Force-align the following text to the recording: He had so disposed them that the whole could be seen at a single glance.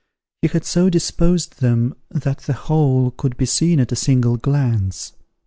He 0.41 0.47
had 0.47 0.65
so 0.65 0.89
disposed 0.89 1.59
them 1.61 1.93
that 2.09 2.39
the 2.39 2.53
whole 2.53 3.11
could 3.11 3.37
be 3.37 3.45
seen 3.45 3.79
at 3.79 3.91
a 3.91 3.95
single 3.95 4.35
glance. 4.35 5.13